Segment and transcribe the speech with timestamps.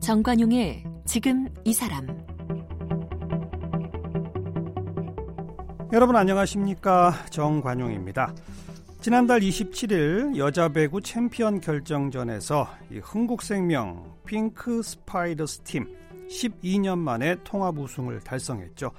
[0.00, 2.06] 정관용의 지금 이 사람
[5.94, 8.34] 여러분 안녕하십니까 정관용입니다.
[9.00, 12.68] 지난달 27일 여자 배구 챔피언 결정전에서
[13.00, 15.96] 흥국생명 핑크 스파이더스 팀
[16.28, 18.90] 12년 만에 통합 우승을 달성했죠.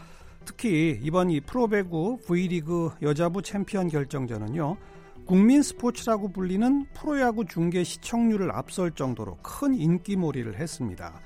[0.45, 4.77] 특히 이번 이 프로배구 V리그 여자부 챔피언 결정전은요.
[5.25, 11.19] 국민 스포츠라고 불리는 프로야구 중계 시청률을 앞설 정도로 큰 인기몰이를 했습니다.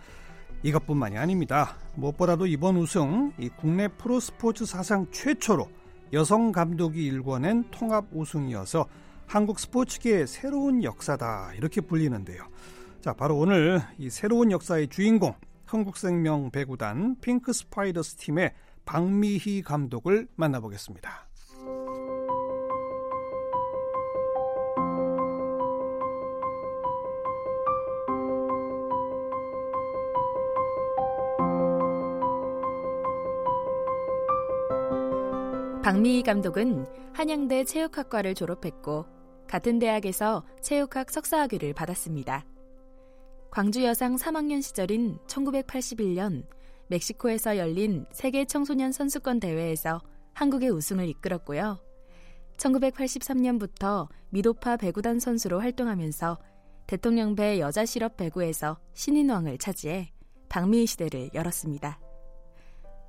[0.63, 1.77] 이것뿐만이 아닙니다.
[1.95, 5.67] 무엇보다도 이번 우승, 이 국내 프로 스포츠 사상 최초로
[6.13, 8.85] 여성 감독이 일궈낸 통합 우승이어서
[9.27, 12.43] 한국 스포츠계의 새로운 역사다 이렇게 불리는데요.
[13.01, 15.33] 자, 바로 오늘 이 새로운 역사의 주인공
[15.69, 18.53] 흥국생명 배구단 핑크 스파이더스 팀의
[18.85, 21.27] 박미희 감독을 만나보겠습니다.
[35.83, 39.05] 박미희 감독은 한양대 체육학과를 졸업했고
[39.47, 42.45] 같은 대학에서 체육학 석사학위를 받았습니다.
[43.51, 46.45] 광주 여상 3학년 시절인 1981년
[46.87, 50.01] 멕시코에서 열린 세계 청소년 선수권 대회에서
[50.33, 51.79] 한국의 우승을 이끌었고요.
[52.57, 56.37] 1983년부터 미도파 배구단 선수로 활동하면서
[56.85, 60.11] 대통령배 여자 실업 배구에서 신인왕을 차지해
[60.47, 61.99] 박미희 시대를 열었습니다.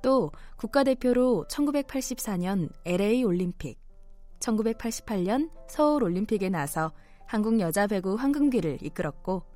[0.01, 3.77] 또 국가대표로 1984년 LA 올림픽,
[4.39, 6.91] 1988년 서울 올림픽에 나서
[7.27, 9.50] 한국 여자 배구 황금기를 이끌었고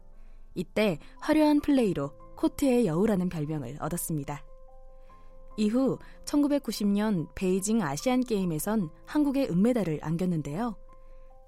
[0.55, 4.43] 이때 화려한 플레이로 코트의 여우라는 별명을 얻었습니다.
[5.57, 10.75] 이후 1990년 베이징 아시안 게임에선 한국의 은메달을 안겼는데요.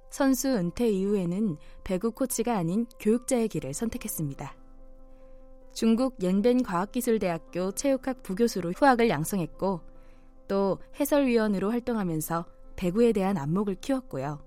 [0.09, 4.55] 선수 은퇴 이후에는 배구 코치가 아닌 교육자의 길을 선택했습니다.
[5.73, 9.81] 중국 옌볜 과학기술대학교 체육학 부교수로 후학을 양성했고
[10.47, 12.45] 또 해설위원으로 활동하면서
[12.77, 14.46] 배구에 대한 안목을 키웠고요.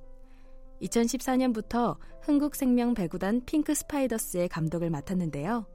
[0.83, 5.67] 2014년부터 흥국생명 배구단 핑크 스파이더스의 감독을 맡았는데요.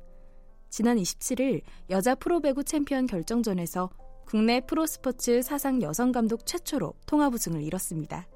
[0.69, 3.89] 지난 27일 여자 프로배구 챔피언 결정전에서
[4.25, 8.27] 국내 프로스포츠 사상 여성 감독 최초로 통합 우승을 이뤘습니다.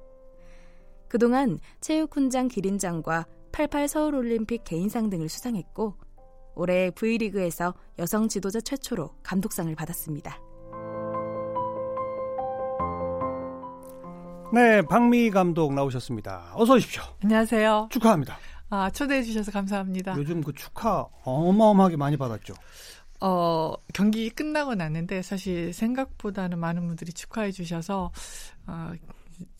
[1.08, 5.94] 그동안 체육훈장 기린장과 88 서울올림픽 개인상 등을 수상했고
[6.54, 10.49] 올해 V리그에서 여성 지도자 최초로 감독상을 받았습니다.
[14.52, 16.52] 네, 박미 감독 나오셨습니다.
[16.54, 17.02] 어서 오십시오.
[17.22, 17.88] 안녕하세요.
[17.92, 18.36] 축하합니다.
[18.70, 20.16] 아, 초대해 주셔서 감사합니다.
[20.16, 22.54] 요즘 그 축하 어마어마하게 많이 받았죠.
[23.20, 28.10] 어, 경기 끝나고 났는데 사실 생각보다는 많은 분들이 축하해 주셔서
[28.66, 28.92] 어,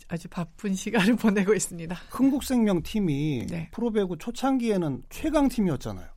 [0.08, 1.94] 아주 바쁜 시간을 보내고 있습니다.
[2.10, 3.68] 흥국생명 팀이 네.
[3.70, 6.08] 프로배구 초창기에는 최강 팀이었잖아요.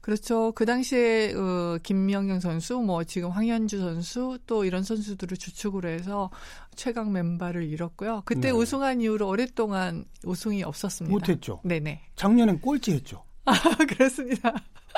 [0.00, 0.52] 그렇죠.
[0.52, 6.30] 그 당시에 어, 김명경 선수, 뭐 지금 황현주 선수 또 이런 선수들을 주축으로 해서
[6.74, 8.22] 최강 멤버를 이뤘고요.
[8.24, 8.50] 그때 네.
[8.50, 11.12] 우승한 이후로 오랫동안 우승이 없었습니다.
[11.12, 11.60] 못했죠.
[11.64, 12.00] 네네.
[12.16, 13.24] 작년엔 꼴찌했죠.
[13.44, 13.54] 아,
[13.88, 14.52] 그렇습니다.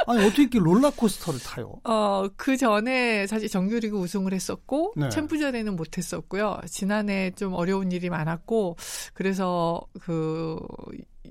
[0.07, 1.75] 아니 어떻게 이렇게 롤러코스터를 타요?
[1.85, 5.09] 어, 그 전에 사실 정규리그 우승을 했었고 네.
[5.11, 6.61] 챔프전에는 못 했었고요.
[6.67, 8.77] 지난해 좀 어려운 일이 많았고
[9.15, 10.59] 그래서 그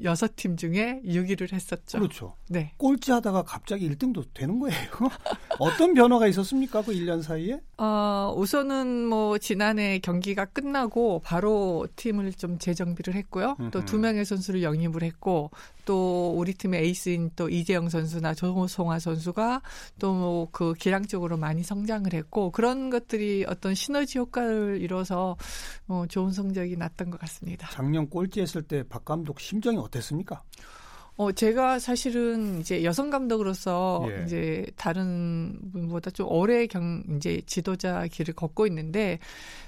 [0.03, 1.99] 여섯 팀 중에 6위를 했었죠.
[1.99, 2.35] 그렇죠.
[2.49, 2.73] 네.
[2.77, 4.77] 꼴찌 하다가 갑자기 1등도 되는 거예요.
[5.59, 6.81] 어떤 변화가 있었습니까?
[6.81, 7.59] 그 1년 사이에?
[7.77, 13.57] 어, 우선은 뭐 지난해 경기가 끝나고 바로 팀을 좀 재정비를 했고요.
[13.71, 15.51] 또 두 명의 선수를 영입을 했고
[15.85, 19.61] 또 우리 팀의 에이스인 또 이재영 선수나 조송화 선수가
[19.99, 25.35] 또그 기량 적으로 많이 성장을 했고 그런 것들이 어떤 시너지 효과를 이뤄서
[25.87, 27.69] 어, 좋은 성적이 났던 것 같습니다.
[27.71, 30.43] 작년 꼴찌했을 때 박 감독 심정이 어땠습니까?
[31.21, 34.23] 어, 제가 사실은 이제 여성 감독으로서 예.
[34.25, 39.19] 이제 다른 분보다 좀 오래 경, 이제 지도자 길을 걷고 있는데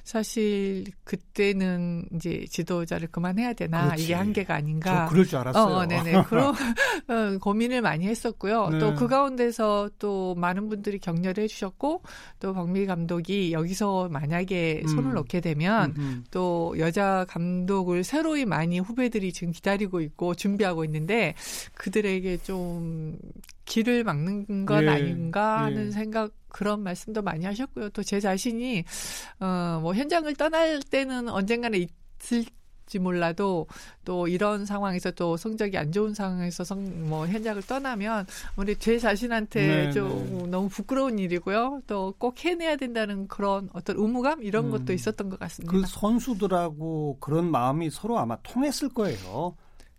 [0.03, 4.03] 사실 그때는 이제 지도자를 그만해야 되나 그렇지.
[4.03, 5.07] 이게 한계가 아닌가.
[5.09, 5.63] 그럴 줄 알았어요.
[5.63, 6.23] 어, 어 네네.
[6.27, 8.69] 그런 어, 고민을 많이 했었고요.
[8.69, 8.79] 네.
[8.79, 12.01] 또그 가운데서 또 많은 분들이 격려를 해주셨고
[12.39, 14.87] 또 박미 감독이 여기서 만약에 음.
[14.87, 16.23] 손을 놓게 되면 음, 음.
[16.31, 21.35] 또 여자 감독을 새로이 많이 후배들이 지금 기다리고 있고 준비하고 있는데
[21.75, 23.17] 그들에게 좀
[23.65, 25.91] 길을 막는 건 예, 아닌가 하는 예.
[25.91, 27.89] 생각 그런 말씀도 많이 하셨고요.
[27.89, 28.83] 또 제 자신이
[29.39, 31.79] 어뭐 현장을 떠날 때는 언젠가는
[32.21, 32.45] 있을
[32.85, 33.65] 지 몰라도
[34.03, 39.85] 또 이런 상황에서 또 성적이 안 좋은 상황에서 성, 뭐 현장을 떠나면 우리 제 자신한테
[39.85, 40.47] 네, 좀 네.
[40.47, 41.81] 너무 부끄러운 일이고요.
[41.87, 44.71] 또 꼭 해내야 된다는 그런 어떤 의무감 이런 음.
[44.71, 45.71] 것도 있었던 것 같습니다.
[45.71, 49.55] 그 선수들하고 그런 마음이 서로 아마 통했을 거예요.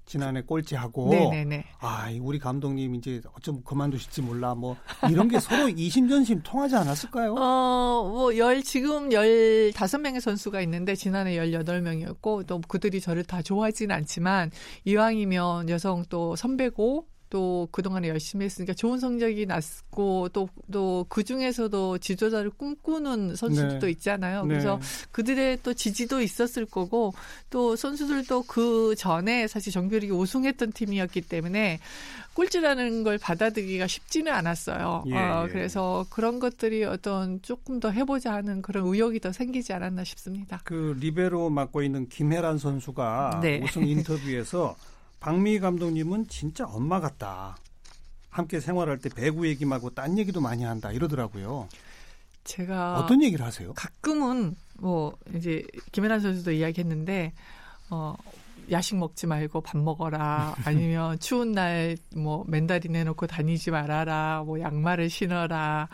[0.07, 1.65] 지난해 꼴찌하고 네네네.
[1.81, 4.77] 아 우리 감독님 이제 어쩜 그만두실지 몰라 뭐
[5.11, 7.35] 이런 게 서로 이심전심 통하지 않았을까요?
[7.35, 13.25] 어뭐 열 지금 열 다섯 명의 선수가 있는데 지난해 열 여덟 명이었고 또 그들이 저를
[13.25, 14.51] 다 좋아하지는 않지만
[14.85, 21.99] 이왕이면 여성 또 선배고 또 그동안에 열심히 했으니까 좋은 성적이 났고 또 또 그 중에서도
[21.99, 23.93] 지도자를 꿈꾸는 선수들도 네.
[23.93, 24.43] 있잖아요.
[24.43, 24.49] 네.
[24.49, 24.81] 그래서
[25.13, 27.13] 그들의 또 지지도 있었을 거고
[27.51, 31.79] 또 선수들도 그 전에 사실 정규리그 우승했던 팀이었기 때문에
[32.35, 35.05] 꼴찌라는 걸 받아들이기가 쉽지는 않았어요.
[35.07, 35.53] 예, 어, 예.
[35.53, 40.61] 그래서 그런 것들이 어떤 조금 더 해보자 하는 그런 의욕이 더 생기지 않았나 싶습니다.
[40.65, 43.61] 그 리베로 맡고 있는 김혜란 선수가 네.
[43.63, 44.75] 우승 인터뷰에서
[45.25, 47.57] 박미 감독님은 진짜 엄마 같다.
[48.29, 51.67] 함께 생활할 때 배구 얘기하고 딴 얘기도 많이 한다 이러더라고요.
[52.45, 53.73] 제가 어떤 얘기를 하세요?
[53.73, 57.33] 가끔은 뭐 이제 김연아 선수도 이야기했는데
[57.89, 58.15] 어
[58.71, 65.09] 야식 먹지 말고 밥 먹어라 아니면 추운 날 뭐 맨다리 내놓고 다니지 말아라 뭐 양말을
[65.09, 65.89] 신어라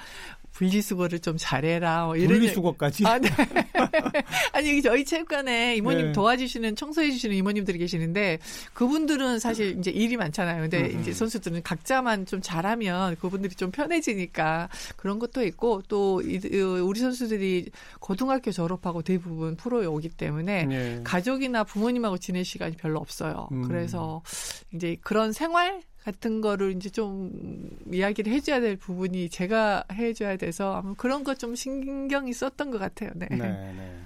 [0.53, 2.07] 분리수거를 좀 잘해라.
[2.07, 3.07] 뭐 이런 분리수거까지?
[3.07, 3.29] 아, 네.
[4.53, 6.13] 아니, 저희 체육관에 이모님 네.
[6.13, 8.39] 도와주시는, 청소해주시는 이모님들이 계시는데,
[8.73, 10.63] 그분들은 사실 이제 일이 많잖아요.
[10.63, 11.01] 근데 음.
[11.01, 18.51] 이제 선수들은 각자만 좀 잘하면 그분들이 좀 편해지니까 그런 것도 있고, 또 우리 선수들이 고등학교
[18.51, 21.01] 졸업하고 대부분 프로에 오기 때문에 네.
[21.05, 23.49] 가족이나 부모님하고 지낼 시간이 별로 없어요.
[23.53, 23.63] 음.
[23.63, 24.23] 그래서
[24.73, 27.31] 이제 그런 생활 같은 거를 이제 좀
[27.93, 33.11] 이야기를 해줘야 될 부분이 제가 해줘야 돼서 아마 그런 거 좀 신경이 썼던 것 같아요.
[33.15, 33.27] 네.
[33.31, 33.97] 네, 네.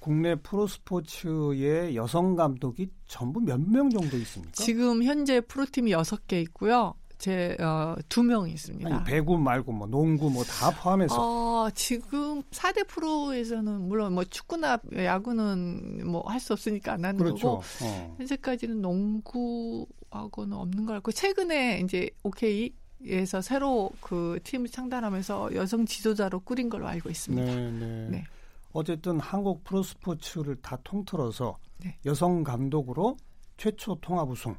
[0.00, 4.52] 국내 프로스포츠의 여성 감독이 전부 몇 명 정도 있습니까?
[4.54, 6.94] 지금 현재 프로팀이 여섯 개 있고요.
[7.18, 8.94] 제, 어, 두명 있습니다.
[8.94, 11.16] 아니, 배구 말고 뭐 농구 뭐 다 포함해서.
[11.18, 17.48] 어, 지금 4대 프로에서는 물론 뭐 축구나 야구는 뭐 할 수 없으니까 안 하는 그렇죠.
[17.48, 17.62] 거고.
[17.82, 18.14] 어.
[18.18, 22.72] 현재까지는 농구 하고는 없는 걸 알고 최근에 이제 오케이
[23.06, 27.54] 에서 새로 그 팀을 창단하면서 여성 지도자로 꾸린 걸로 알고 있습니다.
[27.54, 28.08] 네, 네.
[28.10, 28.24] 네.
[28.72, 31.96] 어쨌든 한국 프로스포츠를 다 통틀어서 네.
[32.06, 33.16] 여성 감독으로
[33.56, 34.56] 최초 통합 우승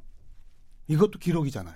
[0.88, 1.76] 이것도 기록이잖아요.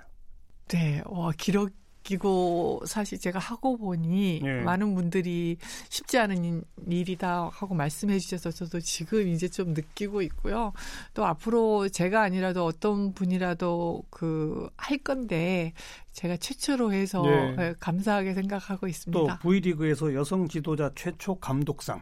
[0.69, 1.69] 네, 와 기록
[2.09, 4.61] 이고 사실 제가 하고 보니 네.
[4.61, 5.57] 많은 분들이
[5.89, 10.73] 쉽지 않은 일이다 하고 말씀해 주셔서 저도 지금 이제 좀 느끼고 있고요.
[11.13, 15.73] 또 앞으로 제가 아니라도 어떤 분이라도 그 할 건데
[16.11, 17.73] 제가 최초로 해서 네.
[17.79, 19.19] 감사하게 생각하고 있습니다.
[19.19, 22.01] 또 V리그에서 여성 지도자 최초 감독상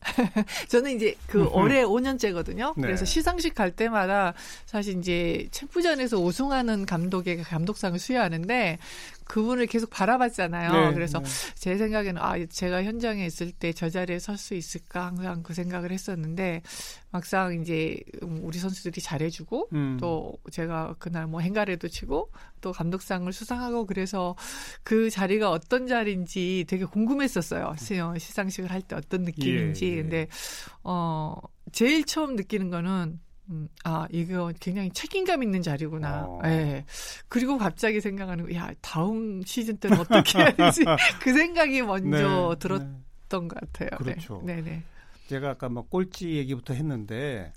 [0.68, 2.74] 저는 이제 그 올해 5년째거든요.
[2.76, 2.82] 네.
[2.82, 4.34] 그래서 시상식 갈 때마다
[4.66, 8.78] 사실 이제 챔프전에서 우승하는 감독의 감독상을 수여하는데
[9.32, 10.88] 그분을 계속 바라봤잖아요.
[10.88, 11.24] 네, 그래서 네.
[11.54, 15.90] 제 생각에는 아 제가 현장에 있을 때 저 자리에 설 수 있을까 항상 그 생각을
[15.90, 16.60] 했었는데
[17.10, 19.96] 막상 이제 우리 선수들이 잘해주고 음.
[19.98, 22.30] 또 제가 그날 뭐 행가래도 치고
[22.60, 24.36] 또 감독상을 수상하고 그래서
[24.82, 27.74] 그 자리가 어떤 자리인지 되게 궁금했었어요.
[28.18, 29.86] 시상식을 할 때 어떤 느낌인지.
[29.86, 30.02] 예, 예.
[30.02, 30.28] 근데
[30.82, 31.36] 어
[31.72, 33.18] 제일 처음 느끼는 거는
[33.50, 36.24] 음, 아, 이거 굉장히 책임감 있는 자리구나.
[36.26, 36.40] 어.
[36.44, 36.84] 예.
[37.28, 40.84] 그리고 갑자기 생각하는 거, 야, 다음 시즌 때는 어떻게 해야 되지?
[41.20, 43.48] 그 생각이 먼저 네, 들었던 네.
[43.48, 43.90] 것 같아요.
[43.90, 43.96] 네.
[43.96, 44.42] 그렇죠.
[44.44, 44.82] 네, 네.
[45.28, 47.52] 제가 아까 뭐 꼴찌 얘기부터 했는데,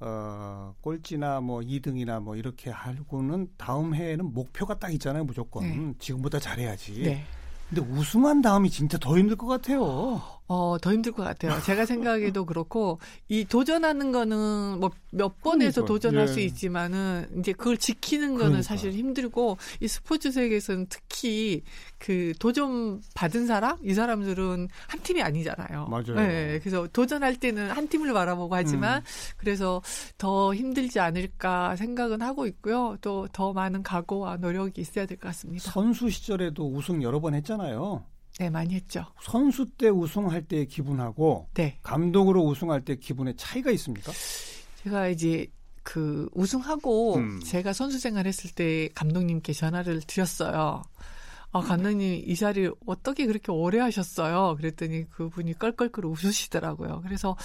[0.00, 5.64] 어, 꼴찌나 뭐 2등이나 뭐 이렇게 하고는 다음 해에는 목표가 딱 있잖아요, 무조건.
[5.64, 5.94] 네.
[5.98, 7.02] 지금보다 잘해야지.
[7.02, 7.24] 네.
[7.70, 10.20] 근데 우승한 다음이 진짜 더 힘들 것 같아요.
[10.46, 11.58] 어, 더 힘들 것 같아요.
[11.62, 12.98] 제가 생각해도 그렇고,
[13.28, 16.26] 이 도전하는 거는 뭐 몇 번에서 그러니까, 도전할 예.
[16.32, 18.62] 수 있지만은, 이제 그걸 지키는 거는 그러니까.
[18.62, 21.62] 사실 힘들고, 이 스포츠 세계에서는 특히
[21.98, 23.78] 그 도전 받은 사람?
[23.84, 25.86] 이 사람들은 한 팀이 아니잖아요.
[25.86, 26.14] 맞아요.
[26.16, 29.04] 네, 그래서 도전할 때는 한 팀을 바라보고 하지만, 음.
[29.36, 29.80] 그래서
[30.18, 32.96] 더 힘들지 않을까 생각은 하고 있고요.
[33.00, 35.70] 또 더 많은 각오와 노력이 있어야 될 것 같습니다.
[35.70, 38.04] 선수 시절에도 우승 여러 번 했잖아요.
[38.38, 39.04] 네, 많이 했죠.
[39.22, 41.78] 선수 때 우승할 때의 기분하고 네.
[41.82, 44.12] 감독으로 우승할 때 기분의 차이가 있습니까?
[44.82, 45.46] 제가 이제
[45.84, 47.40] 그 우승하고 음.
[47.40, 50.82] 제가 선수 생활했을 때 감독님께 전화를 드렸어요.
[51.52, 54.56] 아, 감독님 이 자리 어떻게 그렇게 오래 하셨어요?
[54.56, 57.02] 그랬더니 그분이 껄껄껄 웃으시더라고요.
[57.04, 57.36] 그래서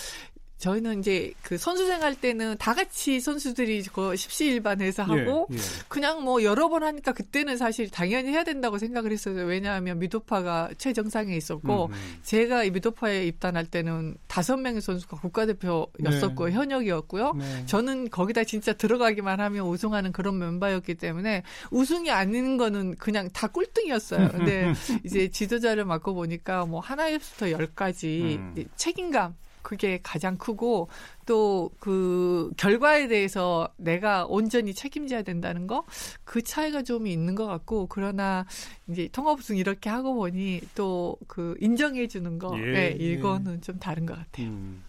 [0.60, 5.60] 저희는 이제 그 선수생 할 때는 다 같이 선수들이 그 십시일반해서 예, 하고 예, 예.
[5.88, 9.46] 그냥 뭐 여러 번 하니까 그때는 사실 당연히 해야 된다고 생각을 했어요.
[9.46, 12.18] 왜냐하면 미도파가 최정상에 있었고 음, 음.
[12.24, 16.52] 제가 이 미도파에 입단할 때는 다섯 명의 선수가 국가대표였었고 네.
[16.52, 17.34] 현역이었고요.
[17.34, 17.66] 네.
[17.66, 24.28] 저는 거기다 진짜 들어가기만 하면 우승하는 그런 멤버였기 때문에 우승이 아닌 거는 그냥 다 꼴등이었어요.
[24.28, 24.74] 근데
[25.06, 28.66] 이제 지도자를 맡고 보니까 뭐 하나에서부터 열까지 음.
[28.76, 30.90] 책임감 그게 가장 크고
[31.26, 35.84] 또 그 결과에 대해서 내가 온전히 책임져야 된다는 거
[36.24, 38.46] 그 차이가 좀 있는 것 같고 그러나
[38.90, 43.62] 이제 통합우승 이렇게 하고 보니 또 그 인정해 주는 거 예, 네, 이거는 예.
[43.62, 44.48] 좀 다른 것 같아요.
[44.48, 44.84] 음.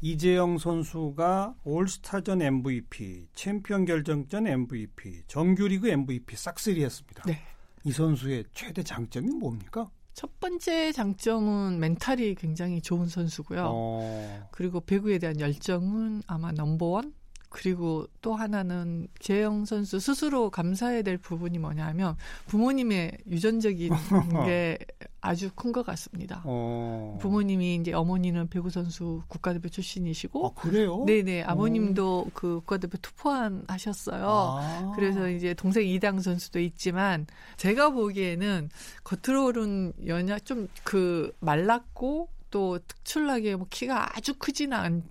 [0.00, 7.22] 이재영 선수가 올스타전 MVP, 챔피언 결정전 MVP, 정규리그 MVP 싹쓸이 했습니다.
[7.26, 7.40] 네.
[7.84, 9.90] 이 선수의 최대 장점이 뭡니까?
[10.14, 13.64] 첫 번째 장점은 멘탈이 굉장히 좋은 선수고요.
[13.66, 14.48] 어.
[14.52, 17.12] 그리고 배구에 대한 열정은 아마 넘버원.
[17.54, 23.92] 그리고 또 하나는 재영 선수 스스로 감사해야 될 부분이 뭐냐면 부모님의 유전적인
[24.46, 24.78] 게
[25.20, 26.42] 아주 큰 것 같습니다.
[26.44, 27.16] 어.
[27.20, 31.04] 부모님이 이제 어머니는 배구 선수 국가대표 출신이시고, 아, 그래요?
[31.06, 32.30] 네네 아버님도 오.
[32.34, 34.26] 그 국가대표 투포한 하셨어요.
[34.28, 34.92] 아.
[34.94, 38.68] 그래서 이제 동생 이당 선수도 있지만 제가 보기에는
[39.04, 45.02] 겉으로는 연약 좀 그 말랐고 또 특출나게 뭐 키가 아주 크지는 않.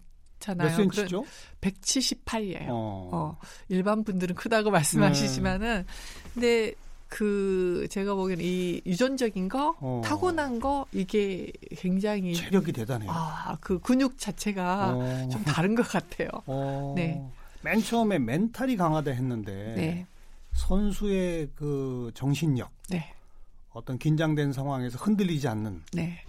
[0.43, 0.67] 잖아요.
[0.67, 1.25] 몇 센치죠?
[1.61, 2.67] 178이에요.
[2.69, 3.09] 어.
[3.13, 3.37] 어.
[3.69, 6.33] 일반 분들은 크다고 말씀하시지만은, 네.
[6.33, 6.73] 근데
[7.07, 10.01] 그 제가 보기에는 이 유전적인 거, 어.
[10.03, 13.09] 타고난 거 이게 굉장히 체력이 대단해요.
[13.11, 15.29] 아, 그 근육 자체가 어.
[15.31, 16.29] 좀 다른 것 같아요.
[16.45, 16.93] 어.
[16.95, 17.23] 네.
[17.61, 20.07] 맨 처음에 멘탈이 강하다 했는데 네.
[20.53, 23.13] 선수의 그 정신력, 네.
[23.73, 26.19] 어떤 긴장된 상황에서 흔들리지 않는 네.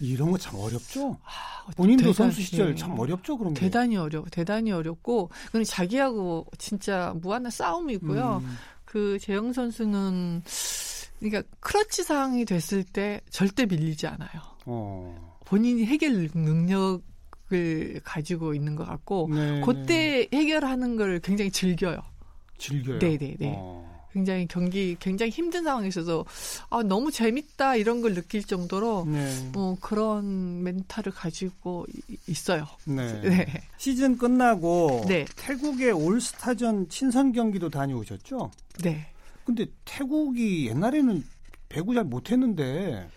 [0.00, 1.18] 이런 거 참 어렵죠.
[1.24, 3.60] 아, 본인도 대단히, 선수 시절 참 어렵죠 그런 게.
[3.60, 8.42] 대단히 어려, 대단히 어렵고 그건 자기하고 진짜 무한한 싸움이고요.
[8.44, 8.56] 음.
[8.84, 10.42] 그 재영 선수는
[11.20, 14.30] 그러니까 크러치 상황이 됐을 때 절대 밀리지 않아요.
[14.66, 15.38] 어.
[15.44, 20.38] 본인이 해결 능력을 가지고 있는 것 같고 네, 그때 네.
[20.38, 21.98] 해결하는 걸 굉장히 즐겨요.
[22.58, 22.98] 즐겨요.
[22.98, 23.36] 네네네.
[23.56, 23.93] 어.
[24.14, 26.24] 굉장히 경기 굉장히 힘든 상황에서도
[26.70, 29.50] 아 너무 재밌다 이런 걸 느낄 정도로 네.
[29.52, 31.84] 뭐 그런 멘탈을 가지고
[32.28, 32.64] 있어요.
[32.84, 33.12] 네.
[33.22, 33.46] 네.
[33.76, 35.24] 시즌 끝나고 네.
[35.34, 38.52] 태국의 올스타전 친선 경기도 다녀오셨죠?
[38.84, 39.08] 네.
[39.44, 41.24] 근데 태국이 옛날에는
[41.68, 43.08] 배구 잘 못했는데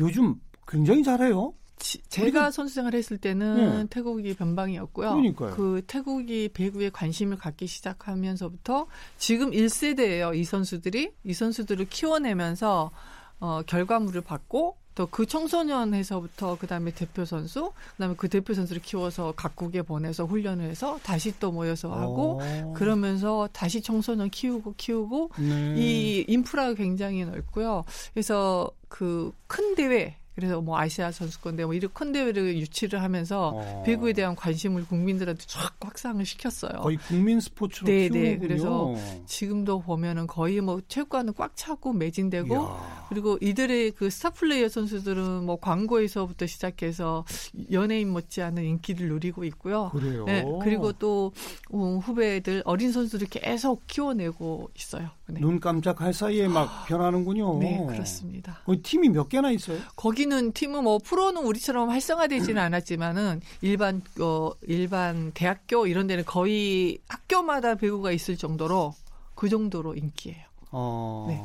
[0.00, 0.34] 요즘
[0.66, 1.54] 굉장히 잘해요.
[1.86, 3.86] 지, 제가 선수 생활했을 때는 네.
[3.88, 5.10] 태국이 변방이었고요.
[5.10, 5.54] 그러니까요.
[5.54, 8.86] 그 태국이 배구에 관심을 갖기 시작하면서부터
[9.18, 10.36] 지금 1세대예요.
[10.36, 12.90] 이 선수들이 이 선수들을 키워내면서
[13.38, 19.82] 어, 결과물을 받고 또 그 청소년에서부터 그다음에 대표 선수, 그다음에 그 대표 선수를 키워서 각국에
[19.82, 22.40] 보내서 훈련을 해서 다시 또 모여서 하고 오.
[22.40, 22.72] 어.
[22.74, 25.74] 그러면서 다시 청소년 키우고 키우고 네.
[25.76, 27.84] 이 인프라가 굉장히 넓고요.
[28.14, 33.82] 그래서 그 큰 대회 그래서 뭐 아시아 선수권대 뭐 이런 큰 대회를 유치를 하면서 어.
[33.86, 36.82] 배구에 대한 관심을 국민들한테 쫙 확산을 시켰어요.
[36.82, 38.36] 거의 국민 스포츠로 네, 네.
[38.36, 43.06] 그래서 지금도 보면은 거의 뭐 체육관은 꽉 차고 매진되고 이야.
[43.08, 47.24] 그리고 이들의 그 스타 플레이어 선수들은 뭐 광고에서부터 시작해서
[47.72, 49.88] 연예인 못지않은 인기를 누리고 있고요.
[49.92, 50.24] 그래요.
[50.26, 51.32] 네, 그리고 또
[51.72, 55.08] 어, 후배들 어린 선수를 계속 키워내고 있어요.
[55.28, 55.40] 네.
[55.40, 57.58] 눈 깜짝할 사이에 막 변하는군요.
[57.58, 58.60] 네, 그렇습니다.
[58.66, 59.78] 거기 팀이 몇 개나 있어요?
[59.96, 66.98] 거기 는 팀은 뭐 프로는 우리처럼 활성화되지는 않았지만은 일반 어 일반 대학교 이런 데는 거의
[67.08, 68.94] 학교마다 배구가 있을 정도로
[69.36, 70.44] 그 정도로 인기예요.
[70.72, 71.26] 어.
[71.28, 71.40] 네.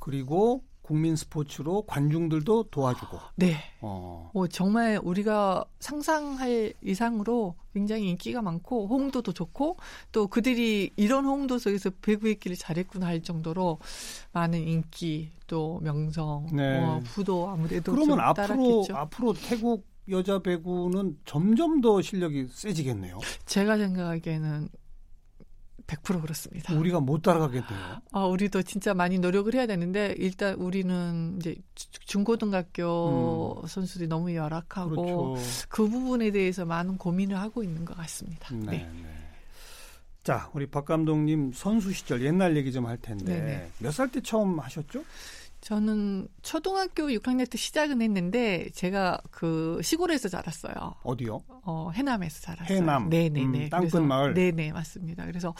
[0.00, 3.18] 그리고 국민 스포츠로 관중들도 도와주고.
[3.34, 3.56] 네.
[3.80, 4.30] 어.
[4.32, 4.46] 어.
[4.46, 9.78] 정말 우리가 상상할 이상으로 굉장히 인기가 많고 호응도도 좋고
[10.12, 13.78] 또 그들이 이런 호응도 속에서 배구의 길을 잘했구나 할 정도로
[14.32, 16.78] 많은 인기 또 명성, 네.
[16.78, 18.96] 어, 부도 아무래도 그러면 앞으로 따랐겠죠.
[18.96, 23.18] 앞으로 태국 여자 배구는 점점 더 실력이 세지겠네요.
[23.44, 24.68] 제가 생각하기에는
[25.86, 26.74] 100% 그렇습니다.
[26.74, 28.00] 우리가 못 따라가겠네요.
[28.12, 31.54] 아, 우리도 진짜 많이 노력을 해야 되는데 일단 우리는 이제
[32.06, 33.66] 중고등학교 음.
[33.68, 35.36] 선수들이 너무 열악하고 그렇죠.
[35.68, 38.54] 그 부분에 대해서 많은 고민을 하고 있는 것 같습니다.
[38.54, 38.66] 네.
[38.66, 38.76] 네.
[38.78, 39.08] 네.
[40.24, 44.58] 자, 우리 박 감독님 선수 시절 옛날 얘기 좀 할 텐데 몇 살 때 처음
[44.58, 45.04] 하셨죠?
[45.60, 50.94] 저는 초등학교 6학년 때 시작은 했는데 제가 그 시골에서 자랐어요.
[51.02, 51.40] 어디요?
[51.64, 52.76] 어 해남에서 자랐어요.
[52.76, 53.08] 해남.
[53.08, 53.64] 네네네.
[53.64, 54.34] 음, 땅끝 마을.
[54.34, 55.26] 네네 맞습니다.
[55.26, 55.54] 그래서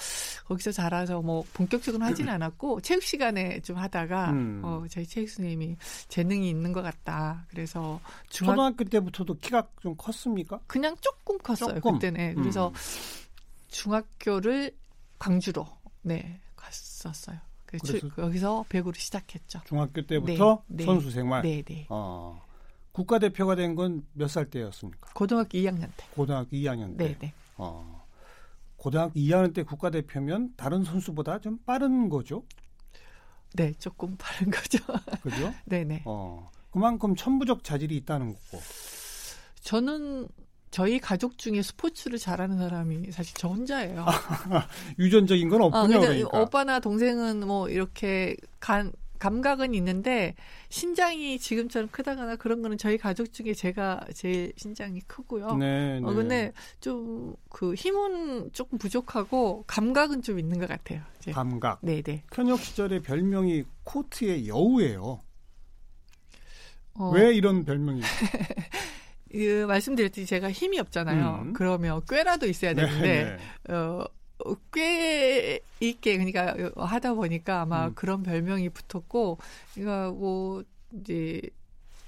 [0.44, 4.60] 거기서 자라서 뭐 본격적으로는 하진 않았고 체육 시간에 좀 하다가 음.
[4.64, 5.76] 어 저희 체육 선생님이
[6.08, 7.46] 재능이 있는 것 같다.
[7.48, 8.52] 그래서 중학...
[8.52, 10.60] 초등학교 때부터도 키가 좀 컸습니까?
[10.66, 11.94] 그냥 조금 컸어요 조금.
[11.94, 12.36] 그때는.
[12.36, 12.74] 그래서 음.
[13.68, 14.72] 중학교를
[15.18, 15.66] 광주로
[16.02, 17.38] 네 갔었어요.
[17.82, 19.60] 그래서 여기서 배구를 시작했죠.
[19.66, 20.84] 중학교 때부터 네, 네.
[20.84, 21.42] 선수 생활.
[21.42, 21.86] 네, 네.
[21.88, 22.42] 어.
[22.92, 25.10] 국가대표가 된 건 몇 살 때였습니까?
[25.14, 26.04] 고등학교 2학년 때.
[26.14, 27.08] 고등학교 2학년 때.
[27.08, 27.32] 네, 네.
[27.56, 28.04] 어.
[28.76, 32.44] 고등학교 2학년 때 국가대표면 다른 선수보다 좀 빠른 거죠?
[33.54, 34.78] 네, 조금 빠른 거죠.
[35.22, 35.52] 그죠?
[35.66, 36.02] 네, 네.
[36.04, 36.50] 어.
[36.70, 38.62] 그만큼 천부적 자질이 있다는 거고.
[39.60, 40.28] 저는
[40.70, 44.04] 저희 가족 중에 스포츠를 잘하는 사람이 사실 저 혼자예요.
[44.98, 45.96] 유전적인 건 없군요.
[45.96, 46.40] 어, 그러니까.
[46.40, 50.34] 오빠나 동생은 뭐 이렇게 간 감각은 있는데
[50.68, 55.56] 신장이 지금처럼 크다거나 그런 거는 저희 가족 중에 제가 제일 신장이 크고요.
[55.56, 56.06] 네, 네.
[56.06, 61.00] 어 근데 좀 그 힘은 조금 부족하고 감각은 좀 있는 것 같아요.
[61.16, 61.32] 이제.
[61.32, 61.78] 감각.
[61.80, 62.22] 네, 네.
[62.30, 65.20] 현역 시절에 별명이 코트의 여우예요.
[66.98, 67.10] 어.
[67.14, 68.02] 왜 이런 별명이?
[69.30, 71.42] 그 말씀드렸듯이 제가 힘이 없잖아요.
[71.46, 71.52] 음.
[71.52, 73.36] 그러면 꾀라도 있어야 네, 되는데 네,
[73.68, 73.74] 네.
[73.74, 74.06] 어.
[74.72, 77.94] 꽤 있게 그러니까 하다 보니까 아마 음.
[77.94, 79.38] 그런 별명이 붙었고
[79.74, 81.40] 그러니까 뭐 이제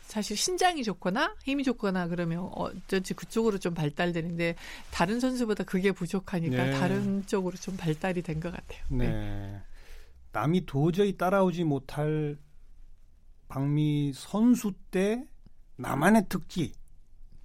[0.03, 4.57] 사실 신장이 좋거나 힘이 좋거나 그러면 어쩐지 그쪽으로 좀 발달되는데
[4.91, 6.71] 다른 선수보다 그게 부족하니까 네.
[6.73, 8.85] 다른 쪽으로 좀 발달이 된 것 같아요.
[8.91, 9.09] 네.
[9.09, 9.61] 네.
[10.33, 12.37] 남이 도저히 따라오지 못할
[13.49, 15.25] 박미 선수 때
[15.77, 16.73] 나만의 특기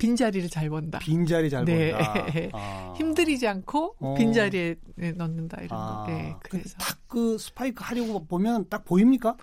[0.03, 0.99] 빈자리를 잘 번다.
[0.99, 1.91] 빈자리 잘 네.
[1.91, 2.25] 번다.
[2.53, 2.93] 아.
[2.97, 4.15] 힘들이지 않고 어.
[4.15, 4.75] 빈자리에
[5.15, 6.03] 넣는다 이런 아.
[6.05, 6.11] 거.
[6.11, 9.37] 네, 그래서 딱 그 스파이크 하려고 보면 딱 보입니까?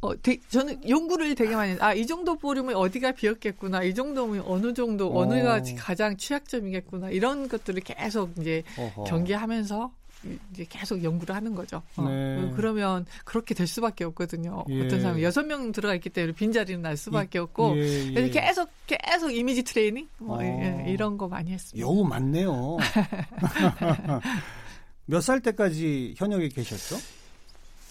[0.00, 3.82] 어, 되, 저는 연구를 되게 많이 아, 이 정도 보려면 어디가 비었겠구나.
[3.82, 5.20] 이 정도면 어느 정도 어.
[5.20, 7.10] 어느가 가장 취약점이겠구나.
[7.10, 9.04] 이런 것들을 계속 이제 어허.
[9.04, 9.92] 경계하면서
[10.52, 11.82] 이제 계속 연구를 하는 거죠.
[11.96, 12.02] 어.
[12.08, 12.50] 네.
[12.56, 14.64] 그러면 그렇게 될 수밖에 없거든요.
[14.70, 14.84] 예.
[14.84, 18.12] 어떤 사람이 여섯 명 들어가 있기 때문에 빈 자리는 날 수밖에 없고 예, 예.
[18.12, 20.42] 그래서 계속 계속 이미지 트레이닝 뭐 어.
[20.42, 21.78] 예, 이런 거 많이 했습니다.
[21.86, 22.76] 여우 많네요.
[25.06, 26.96] 몇 살 때까지 현역에 계셨죠?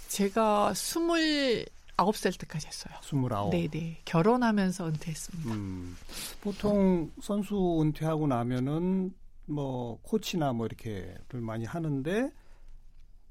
[0.10, 1.65] 제가 스물
[1.98, 2.94] 아홉 살 때까지 했어요.
[3.03, 3.51] 스물아홉.
[3.51, 4.01] 네네.
[4.03, 5.53] 결혼하면서 은퇴했습니다.
[5.53, 5.96] 음,
[6.41, 9.13] 보통 선수 은퇴하고 나면은
[9.46, 12.32] 뭐 코치나 뭐 이렇게를 많이 하는데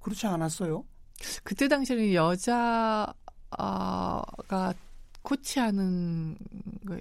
[0.01, 0.85] 그렇지 않았어요.
[1.43, 3.15] 그때 당시에는 여자가
[5.23, 6.37] 코치하는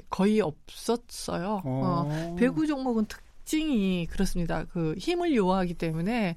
[0.10, 1.62] 거의 없었어요.
[1.64, 1.64] 어.
[1.66, 4.66] 어, 배구 종목은 특징이 그렇습니다.
[4.66, 6.36] 그 힘을 요하기 때문에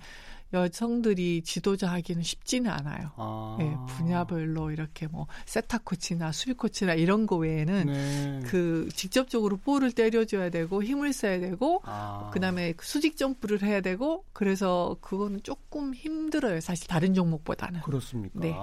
[0.53, 3.11] 여성들이 지도자 하기는 쉽지는 않아요.
[3.17, 3.57] 아.
[3.59, 8.41] 네, 분야별로 이렇게 뭐 세타 코치나 수비 코치나 이런 거 외에는 네.
[8.47, 12.31] 그 직접적으로 볼을 때려줘야 되고 힘을 써야 되고 아.
[12.33, 16.61] 그다음에 수직 점프를 해야 되고 그래서 그거는 조금 힘들어요.
[16.61, 17.81] 사실 다른 종목보다는.
[17.81, 18.41] 그렇습니까?
[18.41, 18.55] 네.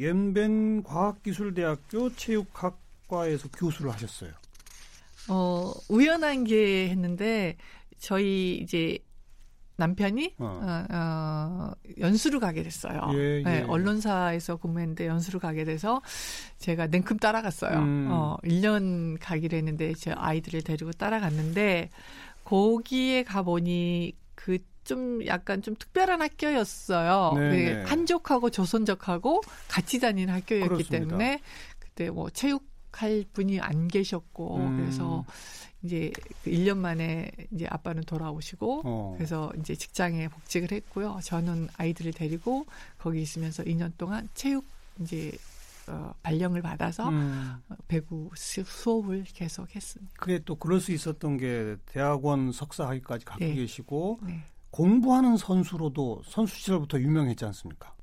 [0.00, 4.32] 연변 과학기술대학교 체육학과에서 교수를 하셨어요.
[5.28, 7.56] 어, 우연한 게 했는데
[7.98, 8.98] 저희 이제
[9.80, 10.60] 남편이 어.
[10.62, 13.10] 어, 어, 연수를 가게 됐어요.
[13.14, 13.42] 예, 예.
[13.42, 16.00] 네, 언론사에서 근무했는데 연수를 가게 돼서
[16.58, 17.78] 제가 냉큼 따라갔어요.
[17.78, 18.08] 음.
[18.10, 21.90] 어, 1년 가기로 했는데 제 아이들을 데리고 따라갔는데
[22.44, 24.58] 거기에 가보니 그
[24.90, 27.34] 좀 약간 좀 특별한 학교였어요.
[27.36, 27.82] 네, 네.
[27.84, 30.98] 한족하고 조선족하고 같이 다니는 학교였기 그렇습니다.
[30.98, 31.40] 때문에
[31.78, 34.76] 그때 뭐 체육 할 분이 안 계셨고 음.
[34.78, 35.24] 그래서
[35.82, 36.10] 이제
[36.44, 39.14] 1년 그 만에 이제 아빠는 돌아오시고 어.
[39.16, 41.20] 그래서 이제 직장에 복직을 했고요.
[41.22, 42.66] 저는 아이들을 데리고
[42.98, 44.64] 거기 있으면서 2년 동안 체육
[45.00, 45.32] 이제
[45.88, 47.56] 어, 발령을 받아서 음.
[47.68, 50.12] 어, 배구 수업을 계속 했습니다.
[50.18, 53.54] 그래 또 그럴 수 있었던 게 대학원 석사학위까지 갖고 네.
[53.54, 54.44] 계시고 네.
[54.70, 57.94] 공부하는 선수로도 선수 시절부터 유명했지 않습니까?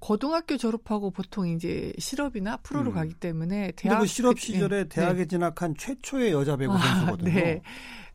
[0.00, 2.94] 고등학교 졸업하고 보통 이제 실업이나 프로로 음.
[2.94, 4.88] 가기 때문에 대학 그 실업 시절에 네.
[4.88, 5.26] 대학에 네.
[5.26, 7.32] 진학한 최초의 여자 배구 아, 선수거든요.
[7.32, 7.62] 네.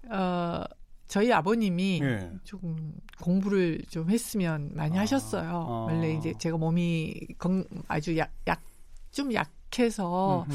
[0.09, 0.63] 어,
[1.07, 2.31] 저희 아버님이 네.
[2.43, 5.49] 조금 공부를 좀 했으면 많이 아, 하셨어요.
[5.49, 5.85] 아.
[5.91, 8.61] 원래 이제 제가 몸이 건, 아주 약, 약,
[9.11, 9.49] 좀 약,
[9.79, 10.45] 해서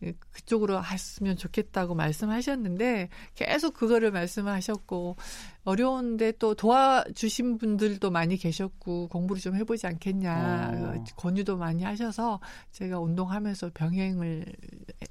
[0.00, 0.12] 음흠.
[0.30, 5.16] 그쪽으로 했으면 좋겠다고 말씀하셨는데 계속 그거를 말씀하셨고
[5.64, 11.04] 어려운데 또 도와주신 분들도 많이 계셨고 공부를 좀 해보지 않겠냐 어.
[11.16, 14.46] 권유도 많이 하셔서 제가 운동하면서 병행을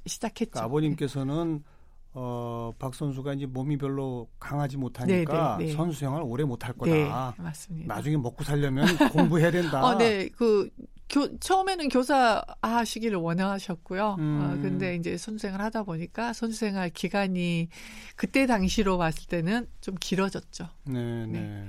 [0.06, 0.50] 시작했죠.
[0.50, 1.62] 그러니까 아버님께서는
[2.14, 5.76] 어, 박 선수가 이제 몸이 별로 강하지 못하니까 네, 네, 네.
[5.76, 6.92] 선수 생활 오래 못할 거다.
[6.92, 7.94] 네, 맞습니다.
[7.94, 9.80] 나중에 먹고 살려면 공부해야 된다.
[9.84, 10.28] 어, 네.
[10.28, 10.68] 그
[11.08, 14.04] 교, 처음에는 교사 하시기를 원하셨고요.
[14.04, 14.40] 어, 음.
[14.40, 17.68] 어, 근데 이제 선수생활 하다 보니까 선수생활 기간이
[18.16, 20.68] 그때 당시로 봤을 때는 좀 길어졌죠.
[20.84, 21.40] 네, 네.
[21.40, 21.68] 네.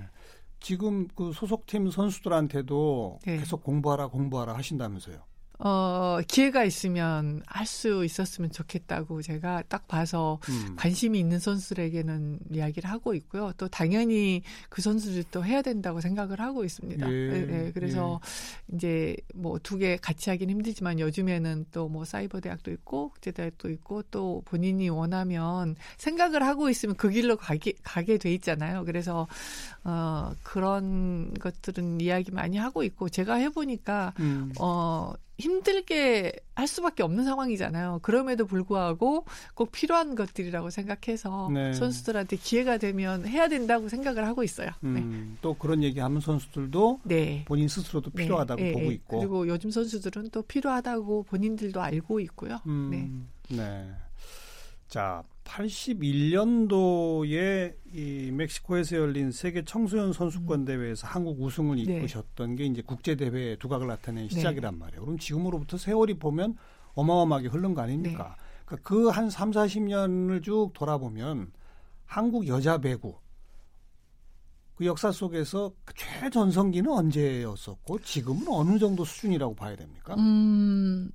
[0.60, 3.38] 지금 그 소속팀 선수들한테도 네.
[3.38, 5.22] 계속 공부하라 공부하라 하신다면서요?
[5.60, 10.76] 어, 기회가 있으면 할 수 있었으면 좋겠다고 제가 딱 봐서 음.
[10.76, 13.54] 관심이 있는 선수들에게는 이야기를 하고 있고요.
[13.58, 17.10] 또 당연히 그 선수들도 해야 된다고 생각을 하고 있습니다.
[17.12, 17.28] 예.
[17.30, 17.72] 네, 네.
[17.74, 18.20] 그래서
[18.72, 18.76] 예.
[18.76, 23.70] 이제 뭐 두 개 같이 하긴 힘들지만 요즘에는 또 뭐 사이버 대학도 있고 국제 대학도
[23.70, 28.84] 있고 또 본인이 원하면 생각을 하고 있으면 그 길로 가게 가게 돼 있잖아요.
[28.86, 29.28] 그래서
[29.84, 34.52] 어 그런 것들은 이야기 많이 하고 있고 제가 해 보니까 음.
[34.60, 38.00] 어 힘들게 할 수밖에 없는 상황이잖아요.
[38.04, 41.74] 그럼에도 불구하고 꼭 필요한 것들이라고 생각해서 네.
[41.74, 44.70] 선수들한테 기회가 되면 해야 된다고 생각을 하고 있어요.
[44.84, 45.38] 음, 네.
[45.42, 47.46] 또 그런 얘기하면 선수들도 네.
[47.48, 48.24] 본인 스스로도 네.
[48.24, 48.72] 필요하다고 네.
[48.74, 52.60] 보고 있고 그리고 요즘 선수들은 또 필요하다고 본인들도 알고 있고요.
[52.68, 53.58] 음, 네.
[53.58, 53.92] 네.
[54.88, 60.66] 자, 81년도에 이 멕시코에서 열린 세계 청소년 선수권 음.
[60.66, 61.98] 대회에서 한국 우승을 네.
[61.98, 62.56] 이끄셨던 네.
[62.56, 64.36] 게 이제 국제 대회의 두각을 나타낸 네.
[64.36, 65.02] 시작이란 말이에요.
[65.02, 66.56] 그럼 지금으로부터 세월이 보면
[66.96, 68.38] 어마어마하게 흐른 거 아닙니까?
[68.70, 68.78] 네.
[68.84, 71.52] 그한 3, 40년을 쭉 돌아보면
[72.06, 73.16] 한국 여자 배구
[74.76, 80.16] 그 역사 속에서 그 최전성기는 언제였었고 지금은 어느 정도 수준이라고 봐야 됩니까?
[80.16, 81.12] 음.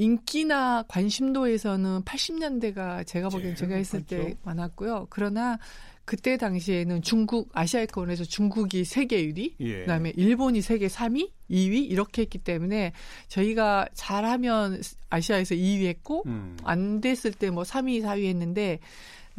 [0.00, 5.08] 인기나 관심도에서는 80년대가 제가 보기엔 제가 했을 때 많았고요.
[5.10, 5.58] 그러나
[6.06, 9.80] 그때 당시에는 중국 아시아권에서 중국이 세계 1위, 예.
[9.80, 12.92] 그다음에 일본이 세계 3위, 2위 이렇게 했기 때문에
[13.28, 16.56] 저희가 잘하면 아시아에서 2위 했고 음.
[16.64, 18.80] 안 됐을 때 뭐 3위, 4위 했는데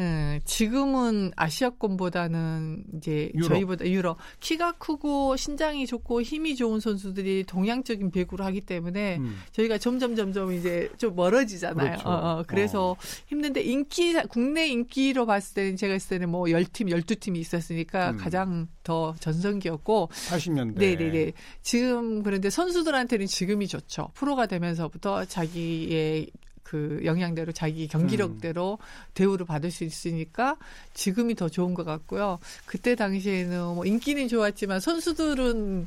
[0.02, 3.50] 음, 지금은 아시아권보다는 이제 유럽.
[3.50, 9.38] 저희보다 유럽 키가 크고 신장이 좋고 힘이 좋은 선수들이 동양적인 배구를 하기 때문에 음.
[9.52, 11.92] 저희가 점점 점점 이제 좀 멀어지잖아요.
[11.98, 12.10] 그렇죠.
[12.10, 12.96] 어, 어, 그래서 어.
[13.28, 18.18] 힘든데 인기 국내 인기로 봤을 때는 제가 했을 때는 뭐 10팀, 12팀이 있었으니까 음.
[18.18, 20.78] 가장 더 전성기였고 80년대.
[20.78, 21.32] 네, 네, 네.
[21.62, 24.10] 지금 그런데 선수들한테는 지금이 좋죠.
[24.16, 26.28] 프로가 되면서부터 자기의
[26.72, 29.12] 그 영향대로 자기 경기력대로 음.
[29.14, 30.56] 대우를 받을 수 있으니까
[30.94, 32.40] 지금이 더 좋은 것 같고요.
[32.66, 35.86] 그때 당시에는 뭐 인기는 좋았지만 선수들은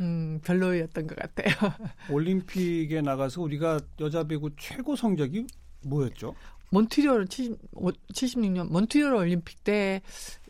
[0.00, 1.48] 음, 별로였던 것 같아요.
[2.08, 5.48] 올림픽에 나가서 우리가 여자 배구 최고 성적이
[5.82, 6.36] 뭐였죠?
[6.70, 7.58] 몬트리올 70,
[8.12, 10.02] 76년 몬트리올 올림픽 때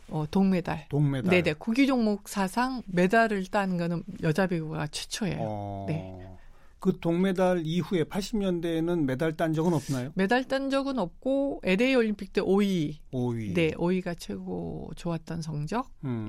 [0.09, 0.85] 어, 동메달.
[0.89, 1.31] 동메달.
[1.31, 1.53] 네네.
[1.53, 5.37] 구기 종목 사상 메달을 딴 거는 여자 배구가 최초예요.
[5.39, 5.85] 어...
[5.89, 6.36] 네.
[6.79, 10.11] 그 동메달 이후에 80년대에는 메달 딴 적은 없나요?
[10.15, 12.97] 메달 딴 적은 없고 LA 올림픽 때 5위.
[13.11, 13.53] 5위.
[13.53, 15.89] 네, 5위가 최고 좋았던 성적이었어요.
[16.05, 16.27] 음,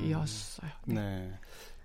[0.86, 0.94] 네.
[0.94, 1.32] 네.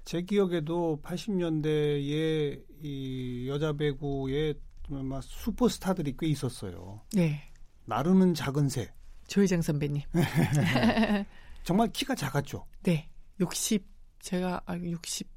[0.05, 4.53] 제 기억에도 80년대에 이 여자 배구에
[4.89, 7.01] 막 슈퍼스타들이 꽤 있었어요.
[7.13, 7.41] 네.
[7.85, 8.93] 나르는 작은 새.
[9.27, 10.01] 조희정 선배님.
[11.63, 12.65] 정말 키가 작았죠.
[12.83, 13.09] 네.
[13.39, 13.85] 60
[14.19, 15.32] 제가 아 60.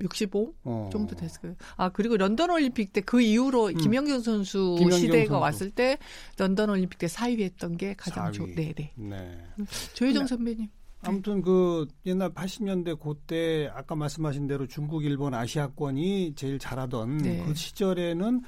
[0.00, 0.88] 65 어.
[0.92, 1.54] 정도 됐어요.
[1.76, 3.74] 아 그리고 런던 올림픽 때 그 이후로 음.
[3.74, 5.42] 김연경 선수 김연경 시대가 선수.
[5.42, 5.98] 왔을 때
[6.38, 8.46] 런던 올림픽 때 4위 했던 게 가장 좋.
[8.54, 8.74] 네네.
[8.74, 8.92] 네.
[8.96, 9.38] 네.
[9.58, 10.68] 음, 조혜정 선배님.
[11.02, 17.42] 아무튼 그 옛날 80년대 그때 아까 말씀하신 대로 중국, 일본, 아시아권이 제일 잘하던 네.
[17.46, 18.42] 그 시절에는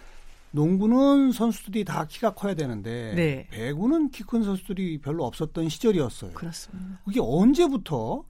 [0.51, 3.47] 농구는 선수들이 다 키가 커야 되는데 네.
[3.51, 6.33] 배구는 키 큰 선수들이 별로 없었던 시절이었어요.
[6.33, 7.01] 그렇습니다.
[7.07, 8.23] 그게 언제부터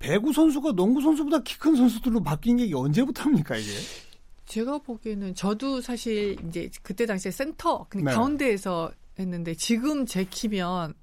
[0.00, 3.70] 배구 선수가 농구 선수보다 키 큰 선수들로 바뀐 게 언제부터입니까 이게?
[4.46, 8.10] 제가 보기에는 저도 사실 이제 그때 당시에 센터 그 네.
[8.12, 10.94] 가운데에서 했는데 지금 제 키면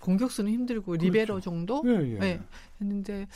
[0.00, 1.04] 공격수는 힘들고 그렇죠.
[1.04, 2.18] 리베로 정도 예, 예.
[2.18, 2.40] 네,
[2.80, 3.26] 했는데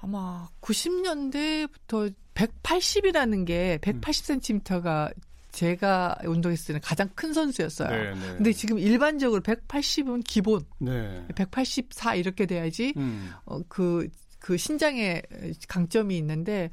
[0.00, 5.12] 아마 90년대부터 180이라는 게 180cm가
[5.50, 7.90] 제가 운동했을 때는 가장 큰 선수였어요.
[7.90, 8.34] 네, 네.
[8.36, 10.64] 근데 지금 일반적으로 180은 기본.
[10.78, 11.26] 네.
[11.34, 13.30] 184 이렇게 돼야지 음.
[13.44, 14.08] 어, 그
[14.42, 15.22] 그 신장에
[15.68, 16.68] 강점이 있는데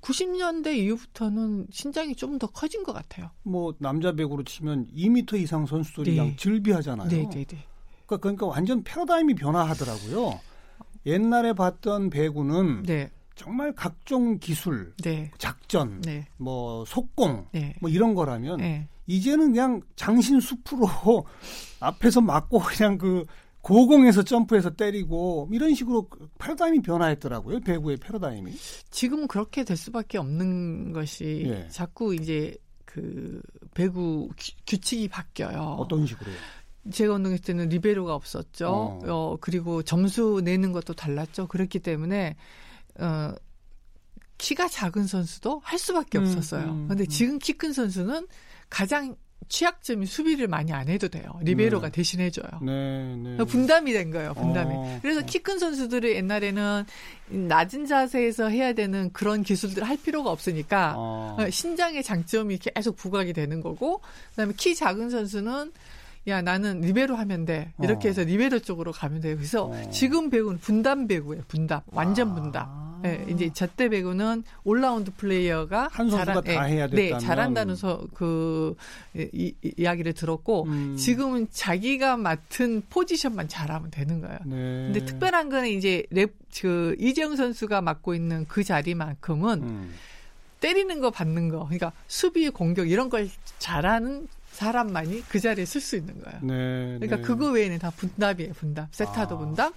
[0.00, 3.30] 90년대 이후부터는 신장이 좀 더 커진 것 같아요.
[3.42, 6.36] 뭐 남자 배구로 치면 2m 이상 선수들이 네.
[6.36, 7.08] 즐비하잖아요.
[7.08, 7.64] 네, 네, 네.
[8.06, 10.40] 그러니까, 그러니까 완전 패러다임이 변화하더라고요.
[11.04, 13.10] 옛날에 봤던 배구는 네.
[13.34, 15.30] 정말 각종 기술, 네.
[15.36, 16.26] 작전, 네.
[16.38, 17.74] 뭐 속공, 네.
[17.80, 18.88] 뭐 이런 거라면 네.
[19.06, 20.86] 이제는 그냥 장신 숲으로
[21.80, 23.26] 앞에서 맞고 그냥 그
[23.62, 27.60] 고공에서 점프해서 때리고 이런 식으로 패러다임이 변화했더라고요.
[27.60, 28.52] 배구의 패러다임이.
[28.90, 31.68] 지금은 그렇게 될 수밖에 없는 것이 예.
[31.68, 33.40] 자꾸 이제 그
[33.74, 34.30] 배구
[34.66, 35.76] 규, 칙이 바뀌어요.
[35.78, 36.34] 어떤 식으로요?
[36.90, 38.66] 제가 운동했을 때는 리베로가 없었죠.
[38.68, 38.98] 어.
[39.06, 41.46] 어 그리고 점수 내는 것도 달랐죠.
[41.46, 42.36] 그렇기 때문에
[42.98, 43.32] 어
[44.38, 46.64] 키가 작은 선수도 할 수밖에 음, 없었어요.
[46.70, 47.08] 음, 그런데 음.
[47.08, 48.26] 지금 키 큰 선수는
[48.70, 49.14] 가장
[49.48, 51.38] 취약점이 수비를 많이 안 해도 돼요.
[51.42, 51.92] 리베로가 네.
[51.92, 52.46] 대신 해줘요.
[52.62, 53.44] 네, 네.
[53.44, 54.34] 분담이 된 거예요.
[54.34, 54.74] 분담이.
[54.74, 55.22] 어, 그래서 어.
[55.24, 56.84] 키큰 선수들이 옛날에는
[57.28, 61.36] 낮은 자세에서 해야 되는 그런 기술들을 할 필요가 없으니까 어.
[61.50, 64.00] 신장의 장점이 계속 부각이 되는 거고
[64.30, 65.72] 그다음에 키 작은 선수는
[66.28, 68.10] 야 나는 리베로 하면 돼 이렇게 어.
[68.10, 69.36] 해서 리베로 쪽으로 가면 돼요.
[69.36, 69.90] 그래서 어.
[69.90, 71.42] 지금 배우는 분담 배구예요.
[71.48, 72.34] 분담 완전 아.
[72.34, 72.89] 분담.
[73.02, 78.74] 네, 이제 저때 배구는 올라운드 플레이어가 한 선수가 잘한, 다 해야 네, 잘한다는 서, 그
[79.14, 80.96] 이, 이 야기를 들었고 음.
[80.96, 84.38] 지금은 자기가 맡은 포지션만 잘하면 되는 거예요.
[84.44, 84.56] 네.
[84.92, 89.94] 근데 특별한 거는 이제 랩 그 이재영 선수가 맡고 있는 그 자리만큼은 음.
[90.60, 95.96] 때리는 거 받는 거 그러니까 수비 공격 이런 걸 잘하는 사람만이 그 자리에 쓸 수
[95.96, 96.40] 있는 거예요.
[96.42, 97.22] 네, 그러니까 네.
[97.22, 98.88] 그거 외에는 다 분담이에요, 분담.
[98.90, 99.38] 세타도 아.
[99.38, 99.72] 분담,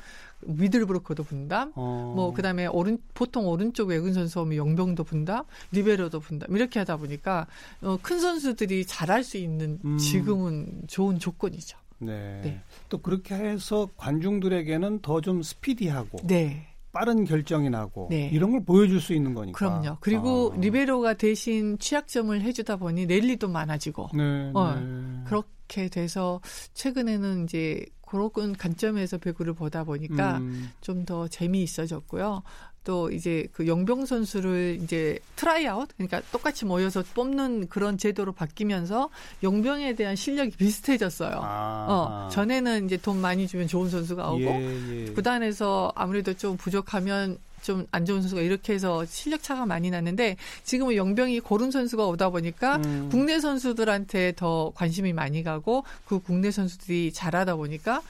[0.48, 2.14] 미들브로커도 분담, 어.
[2.16, 7.48] 뭐 그다음에 오른 보통 오른쪽 외근 선수 하면 영병도 분담, 리베로도 분담 이렇게 하다 보니까
[7.82, 9.98] 어, 큰 선수들이 잘할 수 있는 음.
[9.98, 11.78] 지금은 좋은 조건이죠.
[12.00, 12.42] 네.
[12.44, 12.62] 네.
[12.90, 16.68] 또 그렇게 해서 관중들에게는 더 좀 스피디하고 네.
[16.94, 18.30] 빠른 결정이 나고 네.
[18.32, 19.58] 이런 걸 보여줄 수 있는 거니까.
[19.58, 19.98] 그럼요.
[20.00, 20.58] 그리고 아.
[20.58, 24.10] 리베로가 대신 취약점을 해주다 보니 랠리도 많아지고.
[24.14, 25.24] 네, 어, 네.
[25.26, 26.40] 그렇게 돼서
[26.74, 30.70] 최근에는 이제 그런 관점에서 배구를 보다 보니까 음.
[30.82, 32.44] 좀더 재미있어졌고요.
[32.84, 39.10] 또 이제 그 용병 선수를 이제 트라이아웃 그러니까 똑같이 모여서 뽑는 그런 제도로 바뀌면서
[39.42, 41.40] 용병에 대한 실력이 비슷해졌어요.
[41.42, 41.86] 아.
[41.90, 45.14] 어 전에는 이제 돈 많이 주면 좋은 선수가 오고 예, 예.
[45.14, 51.40] 구단에서 아무래도 좀 부족하면 좀안 좋은 선수가 이렇게 해서 실력 차가 많이 났는데 지금은 용병이
[51.40, 53.08] 고른 선수가 오다 보니까 음.
[53.10, 58.02] 국내 선수들한테 더 관심이 많이 가고 그 국내 선수들이 잘하다 보니까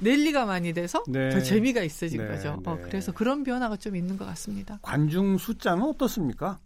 [0.00, 1.30] 랠리가 많이 돼서 네.
[1.30, 2.50] 더 재미가 있어진 네, 거죠.
[2.50, 2.70] 어, 네.
[2.70, 4.78] 어, 그래서 그런 변화가 좀 있는 것 같습니다.
[4.82, 6.58] 관중 숫자는 어떻습니까?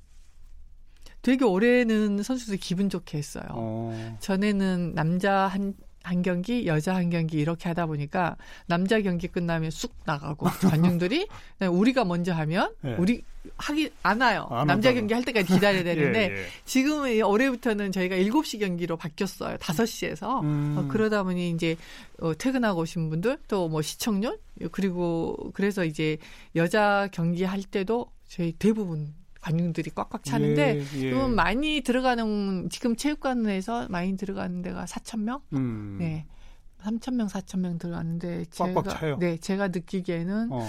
[1.22, 3.44] 되게 올해는 선수들이 기분 좋게 했어요.
[3.50, 4.16] 어.
[4.20, 8.36] 전에는 남자 한, 한 경기, 여자 한 경기 이렇게 하다 보니까
[8.66, 11.26] 남자 경기 끝나면 쑥 나가고 관중들이
[11.70, 12.94] 우리가 먼저 하면 네.
[12.98, 13.22] 우리
[13.56, 14.46] 하기 안 와요.
[14.50, 14.94] 안 남자 한다고.
[14.94, 16.46] 경기 할 때까지 기다려야 되는데 예, 예.
[16.64, 19.56] 지금은 올해부터는 저희가 7시 경기로 바뀌었어요.
[19.56, 20.42] 5시에서.
[20.42, 20.76] 음.
[20.78, 21.76] 어, 그러다 보니 이제
[22.20, 24.38] 어, 퇴근하고 오신 분들 또 뭐 시청률
[24.70, 26.18] 그리고 그래서 이제
[26.56, 31.10] 여자 경기 할 때도 저희 대부분 관중들이 꽉꽉 차는데 예, 예.
[31.10, 35.42] 좀 많이 들어가는 지금 체육관에서 많이 들어가는 데가 4천 명.
[35.52, 35.96] 음.
[35.98, 36.24] 네.
[36.80, 39.18] 3천 명, 4천 명 들어갔는데 제가 차요.
[39.18, 40.60] 네, 제가 느끼기에는 어.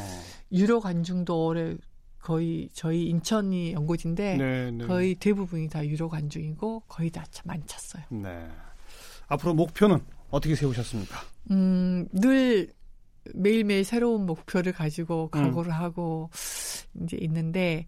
[0.52, 1.76] 유료 관중도 올해
[2.20, 4.86] 거의 저희 인천이 연고지인데 네, 네.
[4.86, 8.04] 거의 대부분이 다 유료 관중이고 거의 다 많이 찼어요.
[8.10, 8.48] 네.
[9.28, 11.20] 앞으로 목표는 어떻게 세우셨습니까?
[11.52, 12.72] 음, 늘
[13.34, 15.76] 매일매일 새로운 목표를 가지고 각오를 음.
[15.76, 16.30] 하고
[17.02, 17.86] 이제 있는데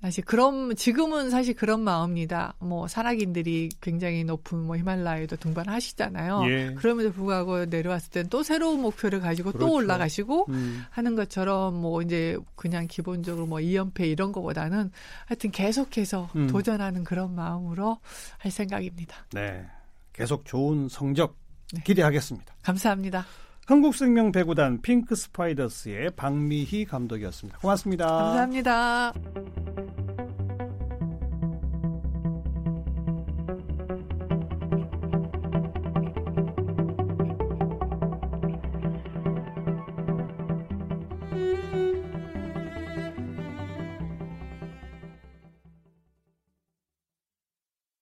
[0.00, 2.54] 사실 그런 지금은 사실 그런 마음입니다.
[2.60, 6.42] 뭐 산악인들이 굉장히 높은 뭐 히말라야도 등반하시잖아요.
[6.46, 6.74] 예.
[6.76, 9.66] 그럼에도 불구하고 내려왔을 땐 또 새로운 목표를 가지고 그렇죠.
[9.66, 10.84] 또 올라가시고 음.
[10.90, 14.90] 하는 것처럼 뭐 이제 그냥 기본적으로 뭐 2연패 이런 거보다는
[15.26, 16.46] 하여튼 계속해서 음.
[16.46, 17.98] 도전하는 그런 마음으로
[18.38, 19.26] 할 생각입니다.
[19.32, 19.66] 네.
[20.12, 21.36] 계속 좋은 성적
[21.72, 21.80] 네.
[21.84, 22.54] 기대하겠습니다.
[22.62, 23.26] 감사합니다.
[23.68, 27.58] 한국생명 배구단 핑크 스파이더스의 박미희 감독이었습니다.
[27.58, 28.06] 고맙습니다.
[28.06, 29.12] 감사합니다.